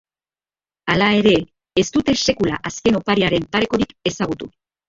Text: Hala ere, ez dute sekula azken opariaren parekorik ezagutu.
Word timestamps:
Hala 0.93 1.09
ere, 1.17 1.33
ez 1.83 1.85
dute 1.97 2.17
sekula 2.31 2.59
azken 2.71 3.01
opariaren 3.03 3.49
parekorik 3.57 3.97
ezagutu. 4.13 4.55